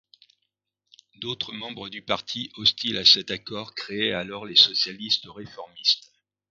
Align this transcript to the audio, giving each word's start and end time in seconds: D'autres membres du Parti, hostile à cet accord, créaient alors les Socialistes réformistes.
D'autres 1.17 1.53
membres 1.53 1.87
du 1.89 2.01
Parti, 2.01 2.49
hostile 2.55 2.97
à 2.97 3.05
cet 3.05 3.29
accord, 3.29 3.75
créaient 3.75 4.13
alors 4.13 4.47
les 4.47 4.55
Socialistes 4.55 5.27
réformistes. 5.27 6.11